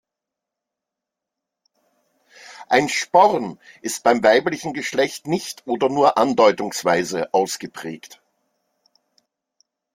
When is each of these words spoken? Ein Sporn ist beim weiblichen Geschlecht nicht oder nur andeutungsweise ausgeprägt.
Ein 2.69 2.89
Sporn 2.89 3.59
ist 3.83 4.01
beim 4.03 4.23
weiblichen 4.23 4.73
Geschlecht 4.73 5.27
nicht 5.27 5.61
oder 5.67 5.89
nur 5.89 6.17
andeutungsweise 6.17 7.31
ausgeprägt. 7.35 8.19